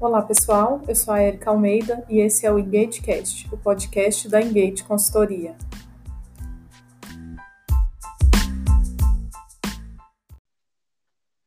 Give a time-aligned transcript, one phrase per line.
[0.00, 0.80] Olá, pessoal.
[0.86, 5.56] Eu sou a Erika Almeida e esse é o EngageCast, o podcast da Engage Consultoria.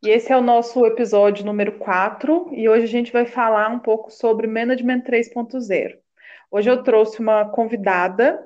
[0.03, 3.79] E esse é o nosso episódio número 4 e hoje a gente vai falar um
[3.79, 5.97] pouco sobre Management 3.0.
[6.51, 8.37] Hoje eu trouxe uma convidada,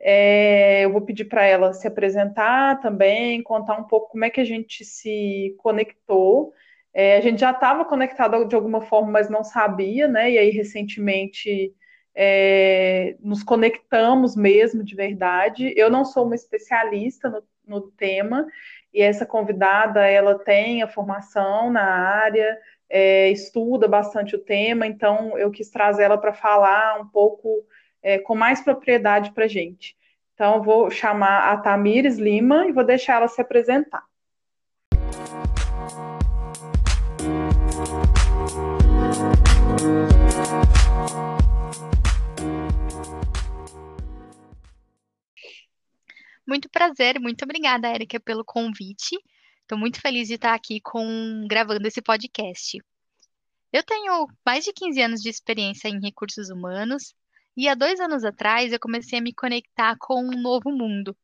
[0.00, 4.40] é, eu vou pedir para ela se apresentar também, contar um pouco como é que
[4.40, 6.52] a gente se conectou.
[6.94, 10.30] É, a gente já estava conectado de alguma forma, mas não sabia, né?
[10.30, 11.74] E aí recentemente
[12.14, 15.74] é, nos conectamos mesmo de verdade.
[15.76, 18.46] Eu não sou uma especialista no, no tema,
[18.92, 22.56] e essa convidada ela tem a formação na área,
[22.88, 27.66] é, estuda bastante o tema, então eu quis trazer ela para falar um pouco
[28.00, 29.96] é, com mais propriedade para a gente.
[30.34, 34.04] Então, vou chamar a Tamires Lima e vou deixar ela se apresentar.
[46.46, 49.16] Muito prazer, muito obrigada, Érica, pelo convite.
[49.62, 52.78] Estou muito feliz de estar aqui com gravando esse podcast.
[53.72, 57.14] Eu tenho mais de 15 anos de experiência em recursos humanos
[57.56, 61.16] e há dois anos atrás eu comecei a me conectar com um novo mundo,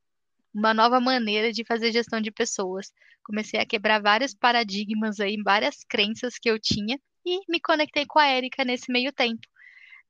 [0.54, 2.90] uma nova maneira de fazer gestão de pessoas.
[3.22, 8.18] Comecei a quebrar vários paradigmas aí, várias crenças que eu tinha e me conectei com
[8.18, 9.46] a Érica nesse meio tempo.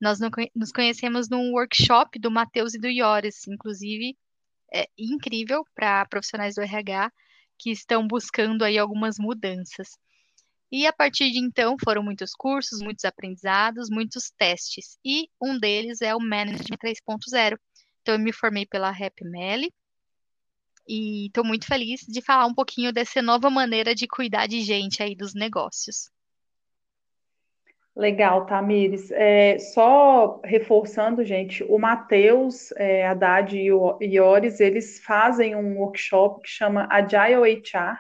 [0.00, 0.18] Nós
[0.54, 4.16] nos conhecemos num workshop do Matheus e do Iores, inclusive
[4.72, 7.10] é incrível para profissionais do RH
[7.58, 9.98] que estão buscando aí algumas mudanças.
[10.72, 14.98] E a partir de então foram muitos cursos, muitos aprendizados, muitos testes.
[15.04, 17.58] E um deles é o Management 3.0.
[18.00, 19.72] Então eu me formei pela RapMeli
[20.88, 25.02] e estou muito feliz de falar um pouquinho dessa nova maneira de cuidar de gente
[25.02, 26.10] aí dos negócios.
[27.96, 29.10] Legal, Tamires.
[29.10, 36.42] É, só reforçando, gente, o Matheus, é, Haddad e o Iores, eles fazem um workshop
[36.42, 37.98] que chama Agile HR,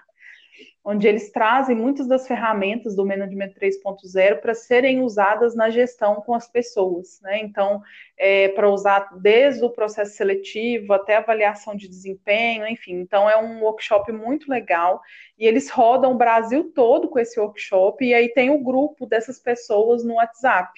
[0.82, 6.34] onde eles trazem muitas das ferramentas do Management 3.0 para serem usadas na gestão com
[6.34, 7.38] as pessoas, né?
[7.38, 7.82] Então,
[8.16, 12.94] é, para usar desde o processo seletivo até avaliação de desempenho, enfim.
[12.94, 15.00] Então, é um workshop muito legal
[15.38, 19.38] e eles rodam o Brasil todo com esse workshop e aí tem o grupo dessas
[19.38, 20.72] pessoas no WhatsApp.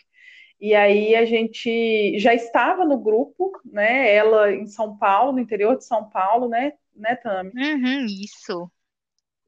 [0.61, 4.13] E aí a gente já estava no grupo, né?
[4.13, 7.51] Ela em São Paulo, no interior de São Paulo, né, né, Tami?
[7.57, 8.71] Uhum, isso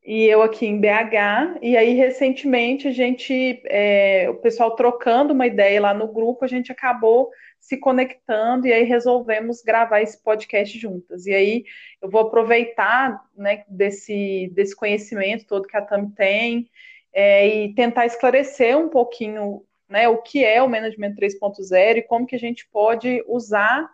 [0.04, 1.59] e eu aqui em BH.
[1.62, 6.48] E aí, recentemente, a gente, é, o pessoal trocando uma ideia lá no grupo, a
[6.48, 11.25] gente acabou se conectando e aí resolvemos gravar esse podcast juntas.
[11.25, 11.64] E aí
[12.03, 16.70] eu vou aproveitar né, desse, desse conhecimento todo que a Tami tem
[17.10, 22.26] é, e tentar esclarecer um pouquinho né, o que é o Management 3.0 e como
[22.26, 23.88] que a gente pode usar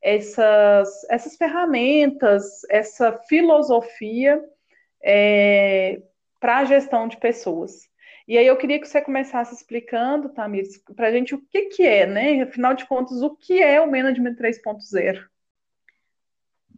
[0.00, 4.40] essas, essas ferramentas, essa filosofia
[5.02, 6.02] é,
[6.40, 7.88] para a gestão de pessoas.
[8.28, 11.82] E aí eu queria que você começasse explicando, Tamires, para a gente o que, que
[11.84, 12.42] é, né?
[12.42, 15.24] Afinal de contas, o que é o Management 3.0?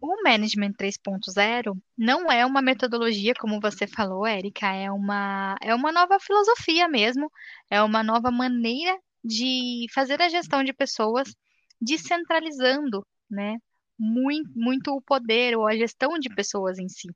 [0.01, 5.91] O Management 3.0 não é uma metodologia, como você falou, Érica, é uma, é uma
[5.91, 7.33] nova filosofia mesmo,
[7.71, 11.35] é uma nova maneira de fazer a gestão de pessoas,
[11.81, 13.57] descentralizando, né,
[13.99, 17.09] muito, muito o poder ou a gestão de pessoas em si.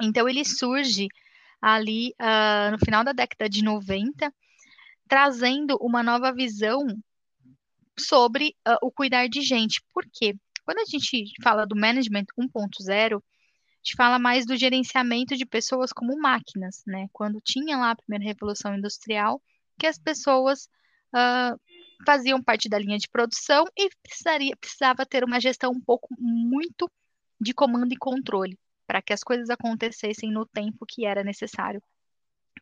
[0.00, 1.08] Então, ele surge
[1.60, 4.32] ali uh, no final da década de 90,
[5.08, 6.86] trazendo uma nova visão
[7.98, 9.82] sobre uh, o cuidar de gente.
[9.92, 10.34] Por quê?
[10.64, 13.20] Quando a gente fala do Management 1.0, a
[13.82, 17.06] gente fala mais do gerenciamento de pessoas como máquinas, né?
[17.12, 19.40] Quando tinha lá a primeira revolução industrial,
[19.78, 20.68] que as pessoas
[21.14, 21.58] uh,
[22.04, 26.90] faziam parte da linha de produção e precisaria, precisava ter uma gestão um pouco muito
[27.40, 31.82] de comando e controle para que as coisas acontecessem no tempo que era necessário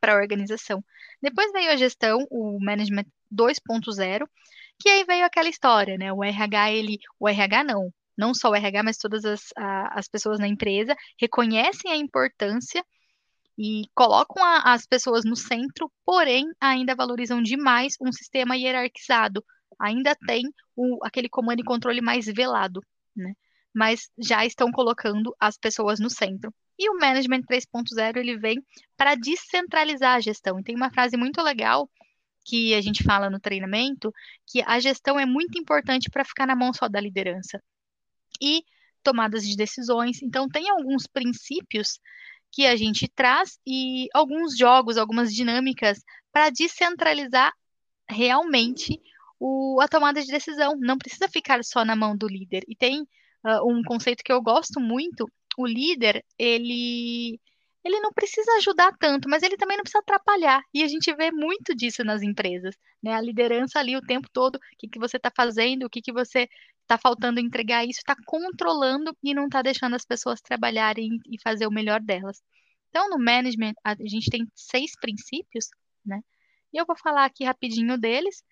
[0.01, 0.85] para a organização.
[1.23, 4.29] Depois veio a gestão, o management 2.0,
[4.79, 6.13] que aí veio aquela história, né?
[6.13, 10.09] O RH, ele, o RH não, não só o RH, mas todas as, a, as
[10.09, 12.85] pessoas na empresa reconhecem a importância
[13.57, 19.45] e colocam a, as pessoas no centro, porém ainda valorizam demais um sistema hierarquizado.
[19.79, 22.81] Ainda tem o, aquele comando e controle mais velado,
[23.15, 23.35] né?
[23.75, 26.53] Mas já estão colocando as pessoas no centro.
[26.79, 28.65] E o Management 3.0 ele vem
[28.97, 30.59] para descentralizar a gestão.
[30.59, 31.89] E tem uma frase muito legal
[32.45, 34.13] que a gente fala no treinamento,
[34.47, 37.63] que a gestão é muito importante para ficar na mão só da liderança.
[38.41, 38.65] E
[39.03, 40.23] tomadas de decisões.
[40.23, 42.01] Então tem alguns princípios
[42.51, 47.53] que a gente traz e alguns jogos, algumas dinâmicas para descentralizar
[48.09, 49.01] realmente
[49.41, 50.77] o, a tomada de decisão.
[50.79, 52.63] Não precisa ficar só na mão do líder.
[52.69, 53.07] E tem
[53.45, 55.27] uh, um conceito que eu gosto muito.
[55.59, 57.39] O líder, ele
[57.85, 60.63] ele não precisa ajudar tanto, mas ele também não precisa atrapalhar.
[60.73, 63.13] E a gente vê muito disso nas empresas, né?
[63.13, 66.13] A liderança ali o tempo todo, o que, que você está fazendo, o que, que
[66.13, 66.49] você
[66.83, 71.67] está faltando entregar, isso está controlando e não está deixando as pessoas trabalharem e fazer
[71.67, 72.41] o melhor delas.
[72.91, 75.67] Então, no management, a gente tem seis princípios,
[76.05, 76.21] né?
[76.73, 78.45] E eu vou falar aqui rapidinho deles,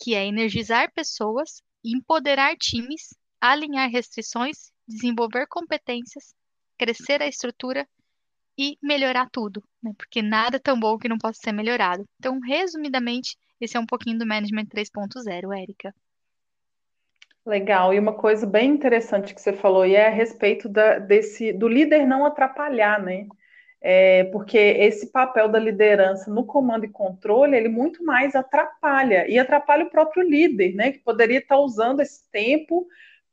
[0.00, 6.34] que é energizar pessoas, empoderar times, alinhar restrições, desenvolver competências,
[6.78, 7.86] crescer a estrutura
[8.58, 9.92] e melhorar tudo, né?
[9.96, 12.04] Porque nada é tão bom que não possa ser melhorado.
[12.18, 15.94] Então, resumidamente, esse é um pouquinho do Management 3.0, Érica.
[17.44, 21.52] Legal, e uma coisa bem interessante que você falou, e é a respeito da, desse,
[21.52, 23.26] do líder não atrapalhar, né?
[23.80, 29.38] É, porque esse papel da liderança no comando e controle, ele muito mais atrapalha, e
[29.38, 30.90] atrapalha o próprio líder, né?
[30.90, 32.84] Que poderia estar usando esse tempo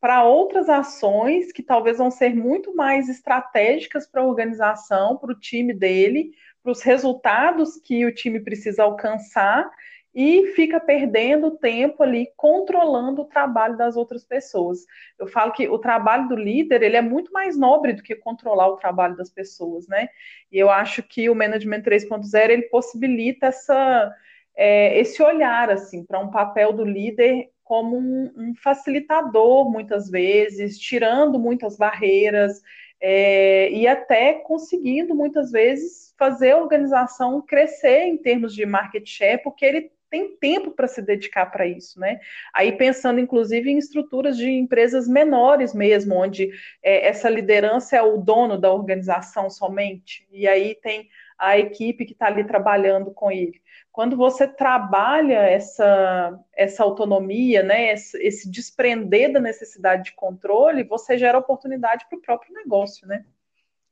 [0.04, 5.40] para outras ações que talvez vão ser muito mais estratégicas para a organização, para o
[5.40, 9.72] time dele, para os resultados que o time precisa alcançar
[10.14, 14.80] e fica perdendo tempo ali controlando o trabalho das outras pessoas.
[15.18, 18.68] Eu falo que o trabalho do líder ele é muito mais nobre do que controlar
[18.68, 20.10] o trabalho das pessoas, né?
[20.52, 24.14] E eu acho que o Management 3.0 ele possibilita essa,
[24.54, 30.78] é, esse olhar assim para um papel do líder como um, um, facilitador muitas vezes,
[30.78, 32.62] tirando muitas barreiras
[33.02, 39.42] é, e até conseguindo muitas vezes fazer a organização crescer em termos de market share,
[39.44, 42.20] porque ele tem tempo para se dedicar para isso, né?
[42.54, 46.52] Aí pensando, inclusive, em estruturas de empresas menores mesmo, onde
[46.84, 51.10] é, essa liderança é o dono da organização somente, e aí tem
[51.44, 53.62] a equipe que está ali trabalhando com ele.
[53.92, 61.18] Quando você trabalha essa, essa autonomia, né, esse, esse desprender da necessidade de controle, você
[61.18, 63.26] gera oportunidade para o próprio negócio, né?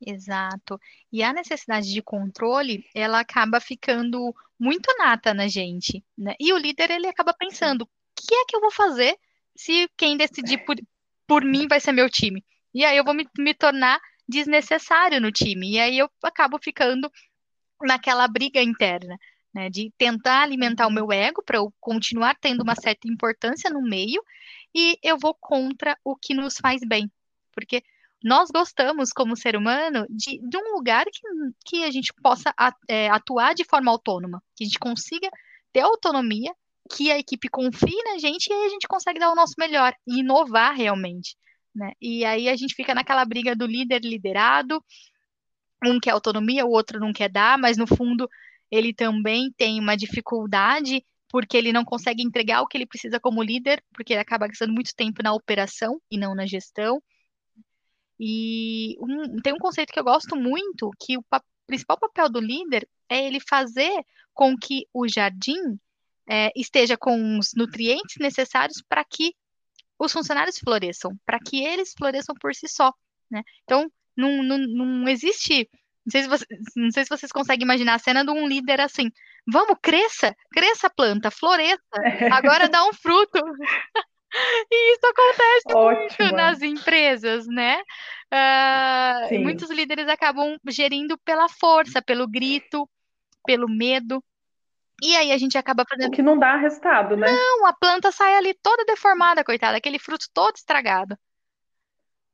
[0.04, 0.80] Exato.
[1.12, 6.34] E a necessidade de controle, ela acaba ficando muito nata na gente, né?
[6.40, 9.16] E o líder, ele acaba pensando, o que é que eu vou fazer
[9.56, 10.76] se quem decidir por,
[11.28, 12.44] por mim vai ser meu time?
[12.74, 15.74] E aí eu vou me, me tornar desnecessário no time.
[15.74, 17.12] E aí eu acabo ficando
[17.86, 19.18] naquela briga interna,
[19.54, 19.70] né?
[19.70, 20.96] De tentar alimentar o uhum.
[20.96, 24.24] meu ego para eu continuar tendo uma certa importância no meio,
[24.74, 27.12] e eu vou contra o que nos faz bem.
[27.54, 27.84] Porque
[28.24, 31.22] nós gostamos, como ser humano, de, de um lugar que,
[31.66, 32.54] que a gente possa
[32.88, 35.30] é, atuar de forma autônoma, que a gente consiga
[35.74, 36.54] ter autonomia,
[36.96, 39.94] que a equipe confie na gente e aí a gente consegue dar o nosso melhor
[40.08, 41.36] e inovar realmente.
[41.74, 41.94] Né?
[42.02, 44.84] E aí a gente fica naquela briga do líder liderado,
[45.86, 48.30] um quer autonomia, o outro não quer dar, mas no fundo
[48.70, 53.42] ele também tem uma dificuldade porque ele não consegue entregar o que ele precisa como
[53.42, 57.02] líder, porque ele acaba gastando muito tempo na operação e não na gestão.
[58.20, 62.42] E um, tem um conceito que eu gosto muito, que o pa principal papel do
[62.42, 63.94] líder é ele fazer
[64.34, 65.80] com que o jardim
[66.30, 69.34] é, esteja com os nutrientes necessários para que
[69.98, 72.94] os funcionários floresçam, para que eles floresçam por si só,
[73.30, 73.42] né?
[73.64, 75.70] Então, não, não, não existe...
[76.04, 76.46] Não sei, se você,
[76.76, 79.12] não sei se vocês conseguem imaginar a cena de um líder assim,
[79.48, 81.80] vamos, cresça, cresça a planta, floresça,
[82.32, 83.40] agora dá um fruto.
[84.72, 86.26] E isso acontece Ótimo.
[86.26, 87.82] muito nas empresas, né?
[88.34, 92.90] Uh, muitos líderes acabam gerindo pela força, pelo grito,
[93.46, 94.24] pelo medo.
[95.02, 96.10] E aí a gente acaba fazendo.
[96.10, 97.28] O que não dá resultado, né?
[97.30, 101.18] Não, a planta sai ali toda deformada, coitada, aquele fruto todo estragado.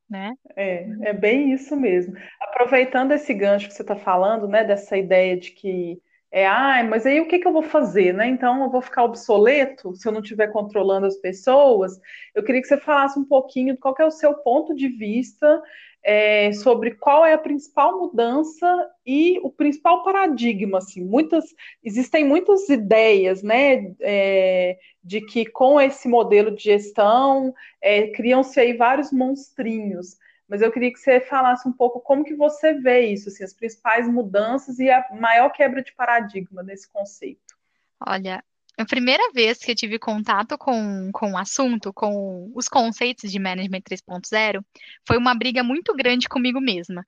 [0.10, 0.34] Né?
[0.56, 2.14] É, é bem isso mesmo.
[2.40, 7.06] Aproveitando esse gancho que você está falando, né, dessa ideia de que é, ah, mas
[7.06, 8.28] aí o que, que eu vou fazer, né?
[8.28, 12.00] Então eu vou ficar obsoleto se eu não estiver controlando as pessoas.
[12.36, 15.62] Eu queria que você falasse um pouquinho de qual é o seu ponto de vista
[16.04, 20.80] é, sobre qual é a principal mudança e o principal paradigma.
[20.80, 21.46] Assim, muitas
[21.84, 28.74] existem muitas ideias, né, é, de que com esse modelo de gestão é, criam-se aí
[28.74, 33.30] vários monstrinhos mas eu queria que você falasse um pouco como que você vê isso,
[33.30, 37.58] assim, as principais mudanças e a maior quebra de paradigma nesse conceito.
[38.00, 38.44] Olha,
[38.78, 43.40] a primeira vez que eu tive contato com, com o assunto, com os conceitos de
[43.40, 44.64] Management 3.0,
[45.06, 47.06] foi uma briga muito grande comigo mesma.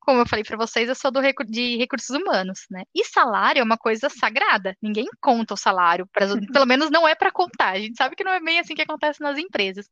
[0.00, 2.84] Como eu falei para vocês, eu sou do de recursos humanos, né?
[2.94, 4.74] E salário é uma coisa sagrada.
[4.82, 7.74] Ninguém conta o salário, pra, pelo menos não é para contar.
[7.74, 9.86] A gente sabe que não é bem assim que acontece nas empresas.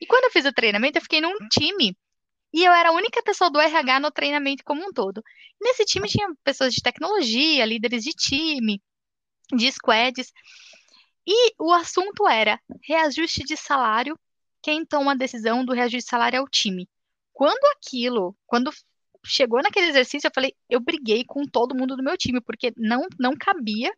[0.00, 1.94] E quando eu fiz o treinamento, eu fiquei num time
[2.52, 5.22] e eu era a única pessoa do RH no treinamento como um todo.
[5.60, 8.82] Nesse time tinha pessoas de tecnologia, líderes de time,
[9.54, 10.32] de squads.
[11.26, 14.18] E o assunto era reajuste de salário.
[14.62, 16.88] Quem toma a decisão do reajuste de salário é o time.
[17.32, 18.70] Quando aquilo, quando
[19.24, 23.06] chegou naquele exercício, eu falei, eu briguei com todo mundo do meu time, porque não,
[23.18, 23.92] não cabia,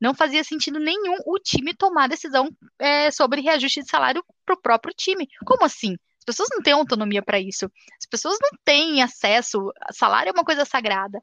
[0.00, 4.60] não fazia sentido nenhum o time tomar decisão é, sobre reajuste de salário para o
[4.60, 5.28] próprio time.
[5.46, 5.96] Como assim?
[6.24, 7.70] As pessoas não têm autonomia para isso.
[7.98, 9.70] As pessoas não têm acesso.
[9.92, 11.20] Salário é uma coisa sagrada.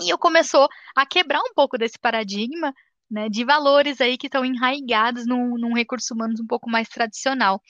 [0.00, 2.74] E eu começou a quebrar um pouco desse paradigma
[3.08, 7.62] né, de valores aí que estão enraigados num, num recurso humano um pouco mais tradicional.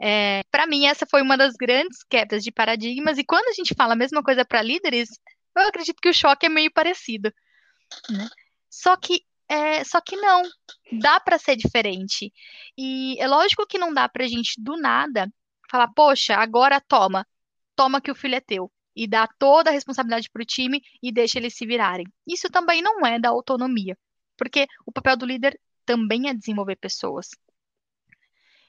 [0.00, 3.74] É, para mim, essa foi uma das grandes quebras de paradigmas, e quando a gente
[3.74, 5.08] fala a mesma coisa para líderes,
[5.56, 7.32] eu acredito que o choque é meio parecido.
[8.10, 8.28] Né?
[8.70, 10.42] Só que é, só que não,
[11.00, 12.32] dá para ser diferente.
[12.76, 15.26] E é lógico que não dá para a gente do nada
[15.70, 17.26] falar, poxa, agora toma,
[17.76, 18.70] toma que o filho é teu.
[18.94, 22.06] E dá toda a responsabilidade para o time e deixa eles se virarem.
[22.26, 23.96] Isso também não é da autonomia.
[24.36, 27.28] Porque o papel do líder também é desenvolver pessoas.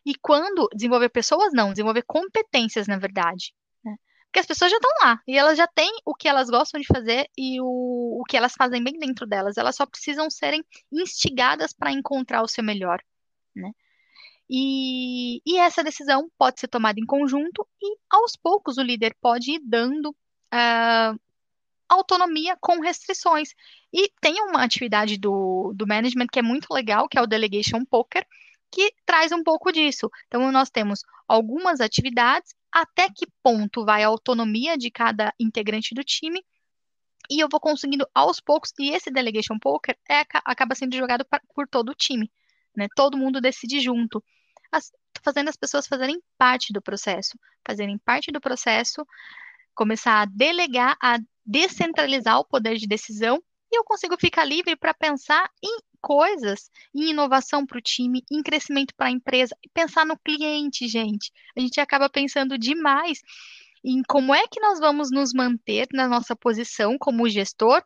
[0.05, 3.53] E quando desenvolver pessoas, não, desenvolver competências, na verdade.
[3.83, 3.95] Né?
[4.25, 6.87] Porque as pessoas já estão lá e elas já têm o que elas gostam de
[6.87, 9.57] fazer e o, o que elas fazem bem dentro delas.
[9.57, 13.01] Elas só precisam serem instigadas para encontrar o seu melhor.
[13.55, 13.71] Né?
[14.49, 19.51] E, e, essa decisão pode ser tomada em conjunto e, aos poucos, o líder pode
[19.51, 21.19] ir dando uh,
[21.87, 23.49] autonomia com restrições.
[23.93, 27.85] E tem uma atividade do, do management que é muito legal, que é o Delegation
[27.85, 28.25] Poker,
[28.71, 30.09] que traz um pouco disso.
[30.27, 36.03] Então, nós temos algumas atividades, até que ponto vai a autonomia de cada integrante do
[36.03, 36.43] time,
[37.29, 41.67] e eu vou conseguindo aos poucos, e esse Delegation Poker é, acaba sendo jogado por
[41.67, 42.31] todo o time.
[42.75, 42.87] Né?
[42.95, 44.23] Todo mundo decide junto.
[44.71, 44.91] As,
[45.23, 49.05] fazendo as pessoas fazerem parte do processo, fazerem parte do processo,
[49.73, 54.93] começar a delegar, a descentralizar o poder de decisão e eu consigo ficar livre para
[54.93, 60.17] pensar em coisas, em inovação para o time, em crescimento para a empresa, pensar no
[60.17, 61.31] cliente, gente.
[61.55, 63.19] A gente acaba pensando demais
[63.83, 67.81] em como é que nós vamos nos manter na nossa posição como gestor,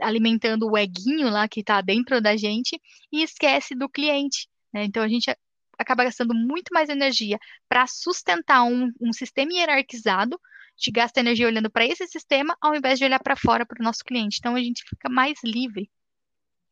[0.00, 4.48] alimentando o eguinho lá que está dentro da gente, e esquece do cliente.
[4.72, 4.84] Né?
[4.84, 5.34] Então a gente
[5.78, 10.38] acaba gastando muito mais energia para sustentar um, um sistema hierarquizado
[10.78, 13.84] gente gasta energia olhando para esse sistema ao invés de olhar para fora para o
[13.84, 14.38] nosso cliente.
[14.38, 15.90] Então a gente fica mais livre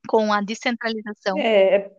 [0.06, 1.36] com a descentralização.
[1.38, 1.90] É,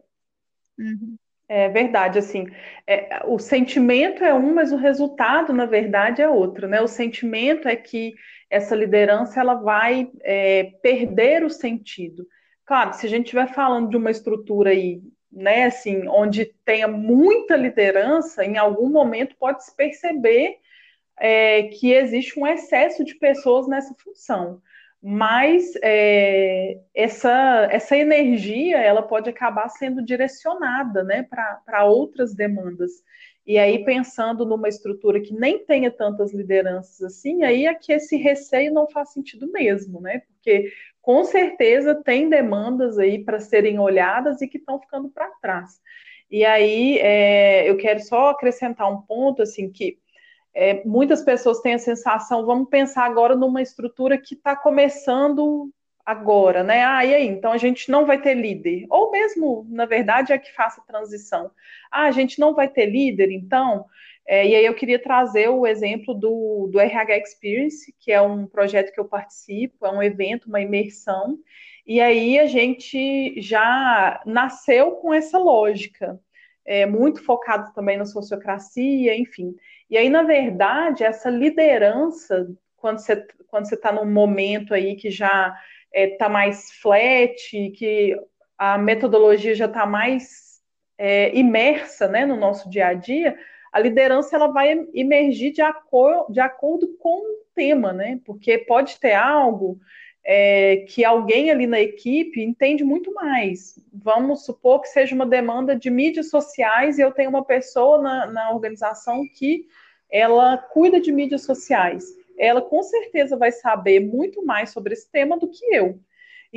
[0.80, 1.18] uhum.
[1.50, 2.48] é verdade, assim,
[2.88, 6.82] é, o sentimento é um, mas o resultado, na verdade, é outro, né?
[6.82, 8.16] O sentimento é que
[8.50, 12.26] essa liderança ela vai é, perder o sentido.
[12.66, 17.56] Claro, se a gente estiver falando de uma estrutura aí, né, assim, onde tenha muita
[17.56, 20.58] liderança, em algum momento pode se perceber
[21.20, 24.62] é, que existe um excesso de pessoas nessa função.
[25.02, 32.92] Mas é, essa, essa energia ela pode acabar sendo direcionada né, para outras demandas.
[33.46, 38.18] E aí, pensando numa estrutura que nem tenha tantas lideranças assim, aí é que esse
[38.18, 40.20] receio não faz sentido mesmo, né?
[40.20, 40.70] Porque
[41.08, 45.80] com certeza tem demandas aí para serem olhadas e que estão ficando para trás.
[46.30, 49.98] E aí é, eu quero só acrescentar um ponto assim que
[50.54, 55.72] é, muitas pessoas têm a sensação, vamos pensar agora numa estrutura que está começando
[56.06, 56.84] agora, né?
[56.84, 57.26] Ah, e aí?
[57.26, 58.86] Então a gente não vai ter líder.
[58.90, 61.50] Ou mesmo, na verdade, é que faça transição.
[61.90, 63.86] Ah, a gente não vai ter líder, então.
[64.28, 68.46] É, e aí eu queria trazer o exemplo do, do RH Experience, que é um
[68.46, 71.40] projeto que eu participo, é um evento, uma imersão.
[71.86, 76.20] E aí a gente já nasceu com essa lógica,
[76.66, 79.56] é, muito focado também na sociocracia, enfim.
[79.90, 85.10] E aí, na verdade, essa liderança, quando você quando você está num momento aí que
[85.10, 85.56] já
[85.94, 87.36] está é, tá mais flat,
[87.72, 88.16] que
[88.58, 90.62] a metodologia já está mais
[90.98, 93.38] é, imersa né, no nosso dia a dia,
[93.72, 98.20] a liderança ela vai emergir de, acor de acordo com o tema, né?
[98.26, 99.80] Porque pode ter algo
[100.26, 103.80] é, que alguém ali na equipe entende muito mais.
[103.94, 108.26] Vamos supor que seja uma demanda de mídias sociais e eu tenho uma pessoa na,
[108.26, 109.66] na organização que
[110.10, 112.06] ela cuida de mídias sociais.
[112.38, 116.00] Ela com certeza vai saber muito mais sobre esse tema do que eu.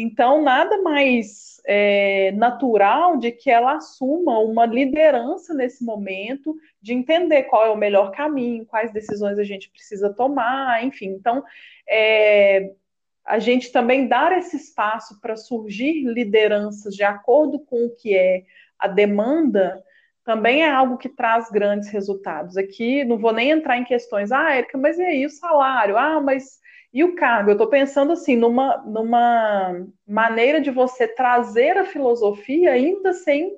[0.01, 7.45] Então, nada mais é, natural de que ela assuma uma liderança nesse momento, de entender
[7.45, 11.09] qual é o melhor caminho, quais decisões a gente precisa tomar, enfim.
[11.09, 11.45] Então,
[11.89, 12.73] é,
[13.25, 18.45] a gente também dar esse espaço para surgir lideranças de acordo com o que é
[18.79, 19.83] a demanda
[20.25, 22.57] também é algo que traz grandes resultados.
[22.57, 25.97] Aqui não vou nem entrar em questões, ah, Érica, mas e aí o salário?
[25.97, 26.61] Ah, mas
[26.93, 27.51] e o cargo?
[27.51, 33.57] Eu estou pensando assim, numa, numa maneira de você trazer a filosofia ainda sem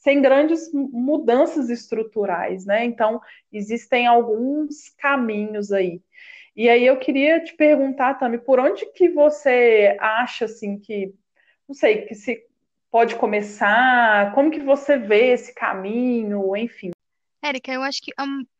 [0.00, 2.86] sem grandes mudanças estruturais, né?
[2.86, 3.20] Então,
[3.52, 6.00] existem alguns caminhos aí.
[6.56, 11.14] E aí eu queria te perguntar também, por onde que você acha assim que,
[11.68, 12.42] não sei, que se
[12.90, 16.90] pode começar, como que você vê esse caminho, enfim.
[17.42, 18.12] Érica, eu acho que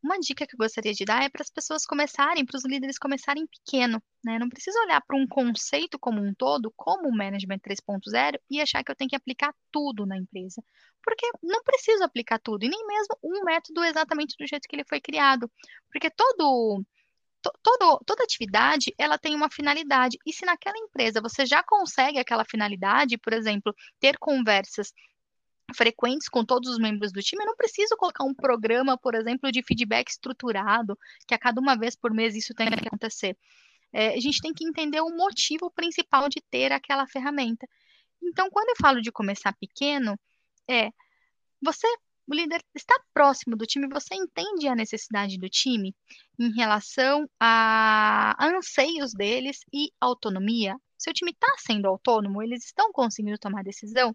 [0.03, 2.99] uma dica que eu gostaria de dar é para as pessoas começarem, para os líderes
[2.99, 4.39] começarem pequeno, né?
[4.39, 8.83] Não precisa olhar para um conceito como um todo, como o Management 3.0, e achar
[8.83, 10.63] que eu tenho que aplicar tudo na empresa.
[11.05, 14.85] Porque não preciso aplicar tudo, e nem mesmo um método exatamente do jeito que ele
[14.89, 15.51] foi criado.
[15.93, 16.83] Porque todo,
[17.63, 20.19] todo, toda atividade ela tem uma finalidade.
[20.27, 24.91] E se naquela empresa você já consegue aquela finalidade, por exemplo, ter conversas
[25.75, 29.51] frequentes com todos os membros do time, eu não preciso colocar um programa, por exemplo,
[29.51, 33.37] de feedback estruturado, que a cada uma vez por mês isso tem que acontecer.
[33.93, 37.67] É, a gente tem que entender o motivo principal de ter aquela ferramenta.
[38.23, 40.19] Então, quando eu falo de começar pequeno,
[40.69, 40.91] é
[41.63, 41.87] você,
[42.29, 45.95] o líder, está próximo do time, você entende a necessidade do time
[46.39, 50.77] em relação a anseios deles e autonomia.
[50.97, 54.15] Seu time está sendo autônomo, eles estão conseguindo tomar decisão.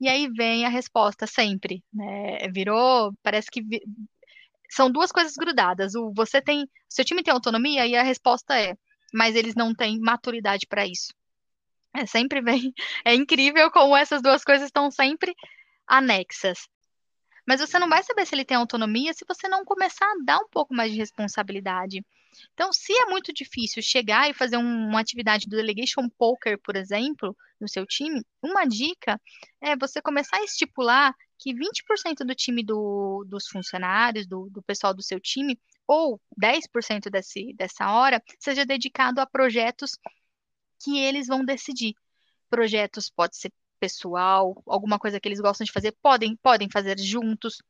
[0.00, 2.48] E aí vem a resposta sempre, né?
[2.52, 3.80] Virou, parece que vi...
[4.70, 5.94] são duas coisas grudadas.
[5.94, 8.76] O você tem, seu time tem autonomia e a resposta é,
[9.12, 11.12] mas eles não têm maturidade para isso.
[11.94, 12.72] É sempre vem,
[13.04, 15.34] é incrível como essas duas coisas estão sempre
[15.86, 16.68] anexas.
[17.46, 20.38] Mas você não vai saber se ele tem autonomia se você não começar a dar
[20.38, 22.04] um pouco mais de responsabilidade.
[22.54, 26.76] Então, se é muito difícil chegar e fazer um, uma atividade do delegation poker, por
[26.76, 29.20] exemplo, no seu time, uma dica
[29.60, 34.94] é você começar a estipular que 20% do time do, dos funcionários, do, do pessoal
[34.94, 39.98] do seu time, ou 10% desse, dessa hora, seja dedicado a projetos
[40.82, 41.94] que eles vão decidir.
[42.48, 47.62] Projetos pode ser pessoal, alguma coisa que eles gostam de fazer, podem, podem fazer juntos.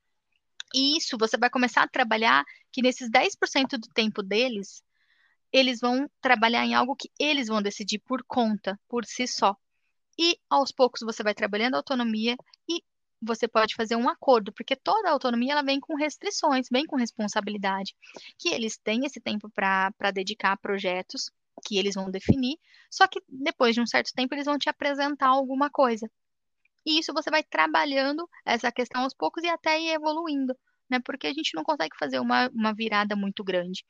[0.79, 4.85] Isso você vai começar a trabalhar que nesses 10% do tempo deles,
[5.51, 9.57] eles vão trabalhar em algo que eles vão decidir por conta, por si só.
[10.19, 12.37] E aos poucos você vai trabalhando a autonomia
[12.69, 12.83] e
[13.23, 17.97] você pode fazer um acordo, porque toda autonomia ela vem com restrições, vem com responsabilidade,
[18.39, 21.31] que eles têm esse tempo para dedicar a projetos
[21.65, 22.59] que eles vão definir,
[22.91, 26.07] só que depois de um certo tempo eles vão te apresentar alguma coisa.
[26.85, 30.55] E isso você vai trabalhando essa questão aos poucos e até ir evoluindo,
[30.91, 31.01] né?
[31.05, 33.85] Porque a gente não consegue fazer uma, uma virada muito grande.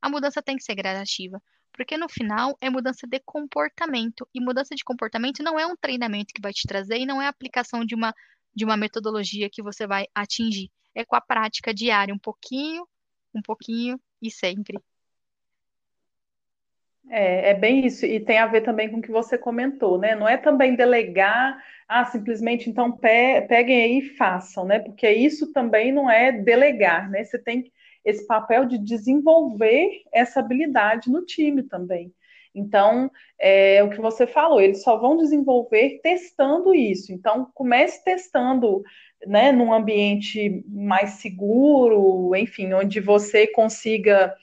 [0.00, 4.28] A mudança tem que ser gradativa, porque no final é mudança de comportamento.
[4.34, 7.26] E mudança de comportamento não é um treinamento que vai te trazer e não é
[7.26, 8.14] a aplicação de uma,
[8.54, 10.70] de uma metodologia que você vai atingir.
[10.94, 12.86] É com a prática diária, um pouquinho,
[13.34, 14.78] um pouquinho e sempre.
[17.10, 20.14] É, é bem isso, e tem a ver também com o que você comentou, né?
[20.14, 24.78] Não é também delegar, ah, simplesmente então pe peguem aí e façam, né?
[24.78, 27.24] Porque isso também não é delegar, né?
[27.24, 27.72] Você tem
[28.04, 32.12] esse papel de desenvolver essa habilidade no time também.
[32.54, 37.12] Então, é o que você falou, eles só vão desenvolver testando isso.
[37.12, 38.82] Então, comece testando,
[39.26, 44.34] né, num ambiente mais seguro, enfim, onde você consiga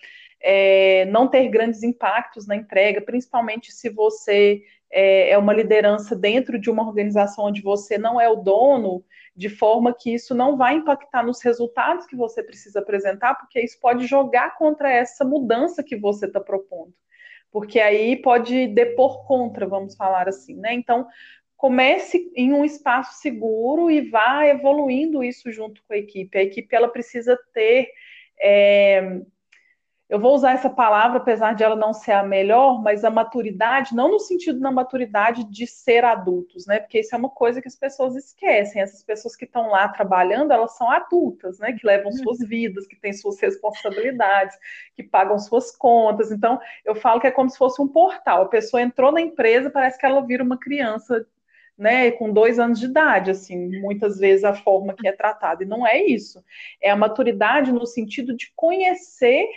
[0.41, 6.59] é, não ter grandes impactos na entrega, principalmente se você é, é, uma liderança dentro
[6.59, 9.03] de uma organização onde você não é o dono,
[9.35, 13.79] de forma que isso não vai impactar nos resultados que você precisa apresentar, porque isso
[13.79, 16.93] pode jogar contra essa mudança que você está propondo.
[17.51, 20.73] Porque aí pode depor contra, vamos falar assim, né?
[20.73, 21.07] Então,
[21.57, 26.37] comece em um espaço seguro e vá evoluindo isso junto com a equipe.
[26.37, 27.89] A equipe ela precisa ter
[28.39, 29.21] é,
[30.07, 33.95] eu vou usar essa palavra, apesar de ela não ser a melhor, mas a maturidade,
[33.95, 36.79] não no sentido da maturidade de ser adultos, né?
[36.79, 38.81] Porque isso é uma coisa que as pessoas esquecem.
[38.81, 41.73] Essas pessoas que estão lá trabalhando, elas são adultas, né?
[41.73, 44.55] Que levam suas vidas, que têm suas responsabilidades,
[44.95, 46.31] que pagam suas contas.
[46.31, 48.43] Então, eu falo que é como se fosse um portal.
[48.43, 51.25] A pessoa entrou na empresa, parece que ela vira uma criança
[51.77, 55.63] né, com dois anos de idade, assim, muitas vezes a forma que é tratada.
[55.63, 56.43] E não é isso.
[56.79, 59.47] É a maturidade no sentido de conhecer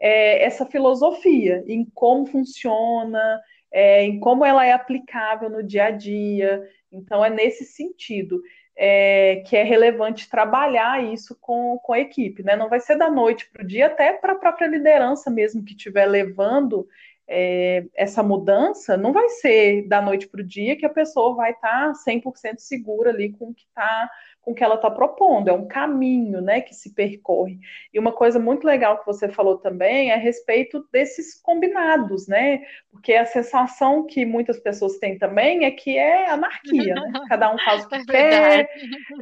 [0.00, 5.90] é, essa filosofia, em como funciona, é, em como ela é aplicável no dia a
[5.90, 6.62] dia.
[6.90, 8.40] Então, é nesse sentido
[8.76, 12.42] é, que é relevante trabalhar isso com, com a equipe.
[12.42, 12.56] Né?
[12.56, 15.72] Não vai ser da noite para o dia, até para a própria liderança mesmo que
[15.72, 16.88] estiver levando
[17.32, 21.52] é, essa mudança, não vai ser da noite para o dia que a pessoa vai
[21.52, 24.10] estar tá 100% segura ali com o que está
[24.40, 27.58] com o que ela está propondo, é um caminho né, que se percorre.
[27.92, 32.64] E uma coisa muito legal que você falou também é a respeito desses combinados, né?
[32.90, 37.12] Porque a sensação que muitas pessoas têm também é que é anarquia, né?
[37.28, 38.70] Cada um faz o que é quer.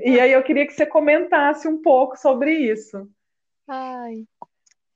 [0.05, 3.09] E aí eu queria que você comentasse um pouco sobre isso.
[3.67, 4.25] Ai,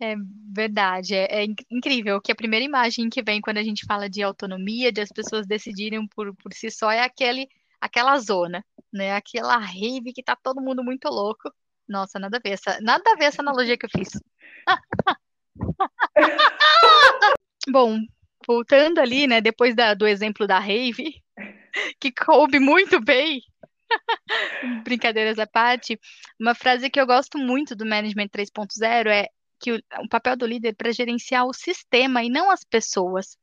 [0.02, 0.16] é
[0.52, 4.22] verdade, é, é incrível que a primeira imagem que vem quando a gente fala de
[4.22, 7.48] autonomia, de as pessoas decidirem por, por si só, é aquele,
[7.82, 9.12] aquela zona, né?
[9.16, 11.52] Aquela rave que tá todo mundo muito louco.
[11.88, 14.08] Nossa, nada a ver essa, nada a ver essa analogia que eu fiz.
[17.68, 17.98] Bom,
[18.46, 21.20] voltando ali, né, depois da, do exemplo da rave,
[22.00, 23.42] que coube muito bem,
[24.84, 25.98] brincadeiras à parte,
[26.40, 29.28] uma frase que eu gosto muito do Management 3.0 é
[29.60, 33.36] que o, o papel do líder é para gerenciar o sistema e não as pessoas.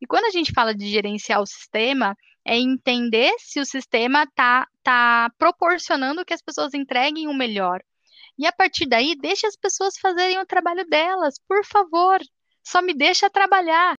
[0.00, 4.68] E quando a gente fala de gerenciar o sistema, é entender se o sistema está
[4.82, 7.82] tá proporcionando que as pessoas entreguem o melhor.
[8.38, 12.20] E a partir daí, deixe as pessoas fazerem o trabalho delas, por favor.
[12.62, 13.96] Só me deixa trabalhar.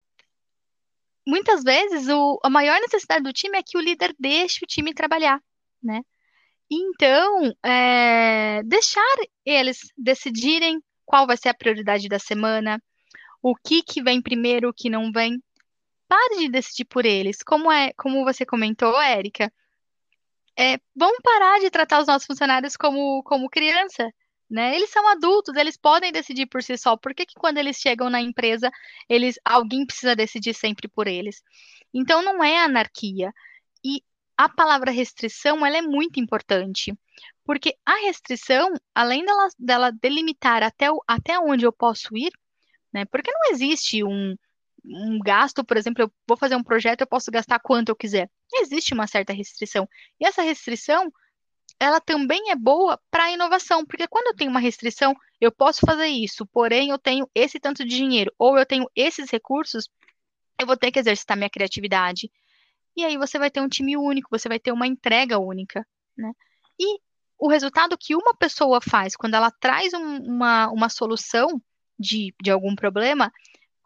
[1.26, 4.94] Muitas vezes, o, a maior necessidade do time é que o líder deixe o time
[4.94, 5.42] trabalhar,
[5.84, 6.02] né?
[6.72, 12.82] Então, é, deixar eles decidirem qual vai ser a prioridade da semana,
[13.42, 15.42] o que que vem primeiro, o que não vem.
[16.08, 17.44] Pare de decidir por eles.
[17.44, 19.52] Como é, como você comentou, Érica,
[20.58, 24.12] é, vamos parar de tratar os nossos funcionários como, como criança,
[24.50, 24.76] né?
[24.76, 26.98] Eles são adultos, eles podem decidir por si só.
[26.98, 28.72] Por que, que quando eles chegam na empresa,
[29.10, 31.44] eles alguém precisa decidir sempre por eles?
[31.94, 33.32] Então não é anarquia.
[33.84, 34.02] E
[34.38, 36.98] a palavra restrição, ela é muito importante.
[37.46, 42.32] Porque a restrição, além dela, dela delimitar até, o, até onde eu posso ir,
[42.94, 43.06] né?
[43.06, 44.36] Porque não existe um,
[44.90, 48.30] um gasto, por exemplo, eu vou fazer um projeto, eu posso gastar quanto eu quiser.
[48.56, 49.88] Existe uma certa restrição.
[50.20, 51.12] E essa restrição,
[51.80, 55.82] ela também é boa para a inovação, porque quando eu tenho uma restrição, eu posso
[55.86, 59.90] fazer isso, porém eu tenho esse tanto de dinheiro, ou eu tenho esses recursos,
[60.60, 62.32] eu vou ter que exercitar minha criatividade.
[62.96, 65.86] E aí você vai ter um time único, você vai ter uma entrega única,
[66.18, 66.32] né?
[66.80, 67.00] E
[67.38, 71.62] o resultado que uma pessoa faz quando ela traz um, uma, uma solução
[72.00, 73.32] de, de algum problema,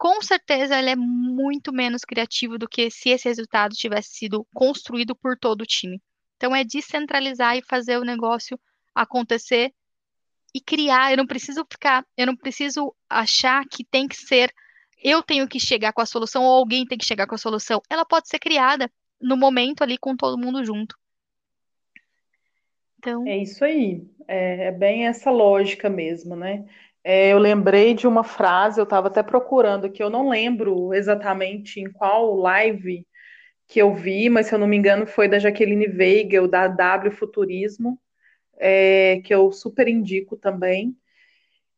[0.02, 5.14] com certeza ele é muito menos criativo do que se esse resultado tivesse sido construído
[5.14, 6.02] por todo o time.
[6.36, 8.58] Então é descentralizar e fazer o negócio
[8.92, 9.72] acontecer
[10.52, 11.12] e criar.
[11.12, 14.52] Eu não preciso ficar, eu não preciso achar que tem que ser
[15.04, 17.80] eu tenho que chegar com a solução ou alguém tem que chegar com a solução.
[17.88, 20.96] Ela pode ser criada no momento ali com todo mundo junto.
[22.98, 23.24] Então...
[23.24, 26.64] É isso aí, é, é bem essa lógica mesmo, né?
[27.04, 31.80] É, eu lembrei de uma frase, eu estava até procurando aqui, eu não lembro exatamente
[31.80, 33.06] em qual live
[33.66, 37.10] que eu vi, mas se eu não me engano foi da Jaqueline Weigel, da W
[37.10, 37.98] Futurismo,
[38.58, 40.96] é, que eu super indico também,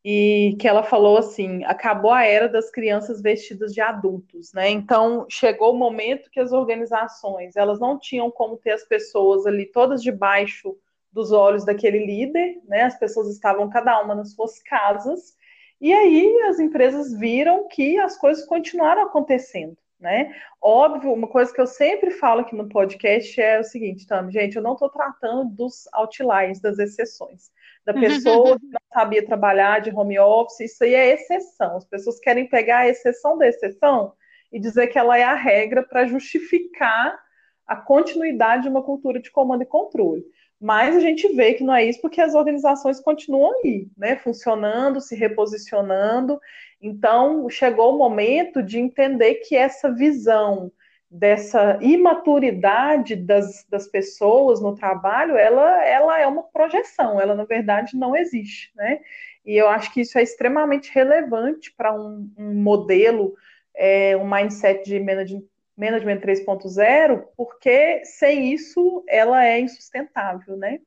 [0.04, 4.68] e que ela falou assim: acabou a era das crianças vestidas de adultos, né?
[4.68, 9.64] Então chegou o momento que as organizações elas não tinham como ter as pessoas ali
[9.66, 10.76] todas debaixo
[11.14, 12.82] dos olhos daquele líder, né?
[12.82, 15.36] As pessoas estavam cada uma nas suas casas,
[15.80, 19.76] e aí as empresas viram que as coisas continuaram acontecendo.
[20.00, 20.34] Né?
[20.60, 24.56] Óbvio, uma coisa que eu sempre falo aqui no podcast é o seguinte, Tami, gente,
[24.56, 27.50] eu não estou tratando dos outliers, das exceções,
[27.86, 31.76] da pessoa que não sabia trabalhar de home office, isso aí é exceção.
[31.76, 34.12] As pessoas querem pegar a exceção da exceção
[34.52, 37.18] e dizer que ela é a regra para justificar
[37.66, 40.24] a continuidade de uma cultura de comando e controle.
[40.60, 45.00] Mas a gente vê que não é isso porque as organizações continuam aí, né, funcionando,
[45.00, 46.40] se reposicionando.
[46.80, 50.72] Então, chegou o momento de entender que essa visão
[51.10, 57.96] dessa imaturidade das, das pessoas no trabalho, ela, ela é uma projeção, ela na verdade
[57.96, 58.98] não existe, né?
[59.44, 63.34] E eu acho que isso é extremamente relevante para um, um modelo,
[63.76, 65.44] é, um mindset de management
[65.76, 70.80] Management 3.0, porque sem isso ela é insustentável, né?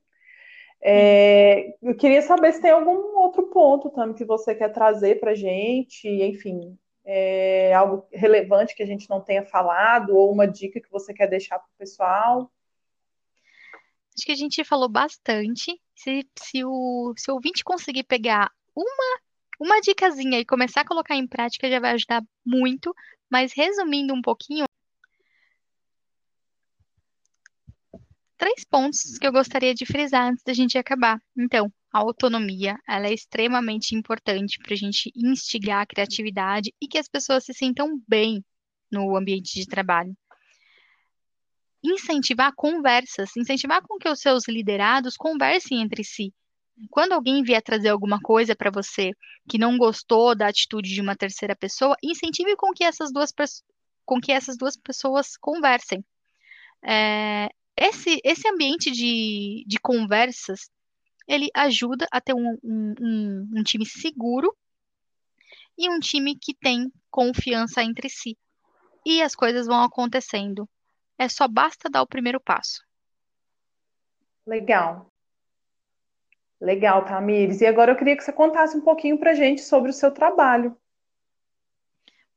[0.82, 5.32] É, eu queria saber se tem algum outro ponto também que você quer trazer para
[5.32, 10.80] a gente, enfim, é, algo relevante que a gente não tenha falado, ou uma dica
[10.80, 12.52] que você quer deixar para o pessoal.
[14.16, 15.80] Acho que a gente falou bastante.
[15.96, 19.20] Se, se, o, se o ouvinte conseguir pegar uma,
[19.60, 22.94] uma dicasinha e começar a colocar em prática, já vai ajudar muito.
[23.30, 24.66] Mas resumindo um pouquinho,
[28.38, 31.20] três pontos que eu gostaria de frisar antes da gente acabar.
[31.38, 36.98] Então, a autonomia, ela é extremamente importante para a gente instigar a criatividade e que
[36.98, 38.44] as pessoas se sintam bem
[38.92, 40.16] no ambiente de trabalho.
[41.84, 46.34] incentivar conversas, incentivar com que os seus liderados conversem entre si.
[46.90, 49.12] Quando alguém vier trazer alguma coisa para você
[49.50, 53.32] que não gostou da atitude de uma terceira pessoa, incentive com que essas duas,
[54.06, 56.04] com que essas duas pessoas conversem.
[56.84, 60.72] É, esse, esse ambiente de, de conversas,
[61.28, 64.56] ele ajuda a ter um, um, um, um time seguro
[65.78, 68.36] e um time que tem confiança entre si.
[69.06, 70.68] E as coisas vão acontecendo.
[71.20, 72.84] É só basta dar o primeiro passo.
[74.46, 75.12] Legal.
[76.60, 77.62] Legal, Tamires.
[77.62, 80.76] E agora eu queria que você contasse um pouquinho pra gente sobre o seu trabalho.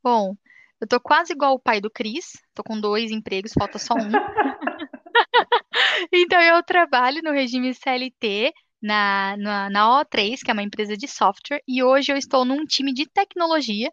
[0.03, 0.37] Bom,
[0.81, 4.11] eu tô quase igual o pai do Cris, tô com dois empregos, falta só um.
[6.13, 11.07] Então eu trabalho no regime CLT na, na, na O3, que é uma empresa de
[11.07, 13.91] software, e hoje eu estou num time de tecnologia,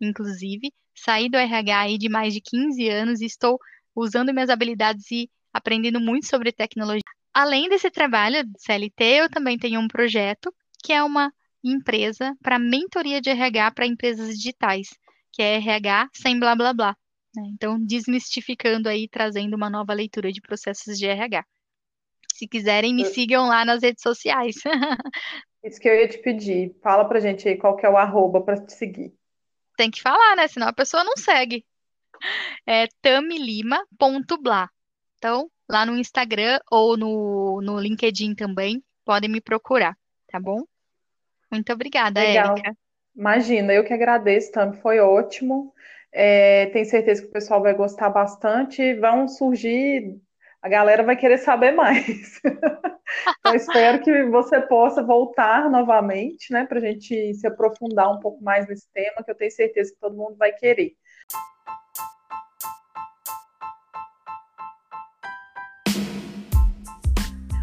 [0.00, 3.58] inclusive, saí do RH aí de mais de 15 anos e estou
[3.94, 7.02] usando minhas habilidades e aprendendo muito sobre tecnologia.
[7.34, 10.52] Além desse trabalho de CLT, eu também tenho um projeto
[10.84, 14.88] que é uma empresa para mentoria de RH para empresas digitais,
[15.32, 16.96] que é RH sem blá blá blá.
[17.38, 17.50] Né?
[17.54, 21.44] Então, desmistificando aí, trazendo uma nova leitura de processos de RH.
[22.34, 24.56] Se quiserem, me sigam lá nas redes sociais.
[25.64, 26.76] Isso que eu ia te pedir.
[26.82, 29.12] Fala pra gente aí qual que é o arroba para te seguir.
[29.76, 30.48] Tem que falar, né?
[30.48, 31.64] Senão a pessoa não segue.
[32.66, 34.68] É tamilima.blá.
[35.16, 39.96] Então, lá no Instagram ou no, no LinkedIn também, podem me procurar,
[40.28, 40.64] tá bom?
[41.50, 42.56] Muito obrigada, Legal.
[42.56, 42.76] Érica.
[43.16, 45.74] Imagina, eu que agradeço, Tam, foi ótimo.
[46.12, 48.94] É, tenho certeza que o pessoal vai gostar bastante.
[48.94, 50.16] Vão surgir,
[50.62, 52.40] a galera vai querer saber mais.
[53.40, 58.42] então, espero que você possa voltar novamente, né, para a gente se aprofundar um pouco
[58.42, 60.92] mais nesse tema, que eu tenho certeza que todo mundo vai querer.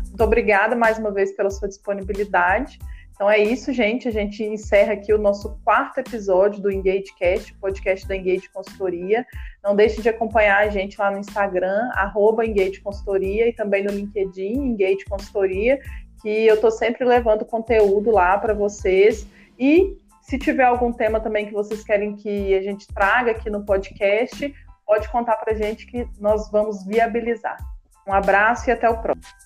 [0.07, 2.79] Muito obrigada mais uma vez pela sua disponibilidade.
[3.15, 4.09] Então é isso, gente.
[4.09, 9.25] A gente encerra aqui o nosso quarto episódio do EngageCast, podcast da Engage Consultoria.
[9.63, 13.91] Não deixe de acompanhar a gente lá no Instagram, arroba Engage Consultoria, e também no
[13.91, 15.79] LinkedIn, Engage Consultoria,
[16.21, 19.25] que eu estou sempre levando conteúdo lá para vocês.
[19.57, 23.63] E se tiver algum tema também que vocês querem que a gente traga aqui no
[23.63, 24.53] podcast,
[24.85, 27.57] pode contar para a gente que nós vamos viabilizar.
[28.05, 29.44] Um abraço e até o próximo.